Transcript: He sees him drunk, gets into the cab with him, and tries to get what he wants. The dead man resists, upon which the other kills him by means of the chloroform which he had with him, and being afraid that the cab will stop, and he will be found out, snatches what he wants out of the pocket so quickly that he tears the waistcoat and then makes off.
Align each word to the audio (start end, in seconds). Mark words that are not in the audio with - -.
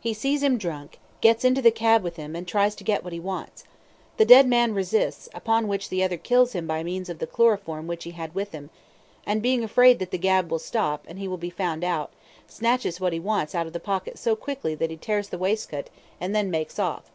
He 0.00 0.12
sees 0.12 0.42
him 0.42 0.58
drunk, 0.58 0.98
gets 1.20 1.44
into 1.44 1.62
the 1.62 1.70
cab 1.70 2.02
with 2.02 2.16
him, 2.16 2.34
and 2.34 2.48
tries 2.48 2.74
to 2.74 2.82
get 2.82 3.04
what 3.04 3.12
he 3.12 3.20
wants. 3.20 3.62
The 4.16 4.24
dead 4.24 4.48
man 4.48 4.74
resists, 4.74 5.28
upon 5.32 5.68
which 5.68 5.88
the 5.88 6.02
other 6.02 6.16
kills 6.16 6.52
him 6.52 6.66
by 6.66 6.82
means 6.82 7.08
of 7.08 7.20
the 7.20 7.28
chloroform 7.28 7.86
which 7.86 8.02
he 8.02 8.10
had 8.10 8.34
with 8.34 8.50
him, 8.50 8.70
and 9.24 9.40
being 9.40 9.62
afraid 9.62 10.00
that 10.00 10.10
the 10.10 10.18
cab 10.18 10.50
will 10.50 10.58
stop, 10.58 11.04
and 11.06 11.20
he 11.20 11.28
will 11.28 11.36
be 11.38 11.48
found 11.48 11.84
out, 11.84 12.10
snatches 12.48 13.00
what 13.00 13.12
he 13.12 13.20
wants 13.20 13.54
out 13.54 13.68
of 13.68 13.72
the 13.72 13.78
pocket 13.78 14.18
so 14.18 14.34
quickly 14.34 14.74
that 14.74 14.90
he 14.90 14.96
tears 14.96 15.28
the 15.28 15.38
waistcoat 15.38 15.90
and 16.20 16.34
then 16.34 16.50
makes 16.50 16.80
off. 16.80 17.12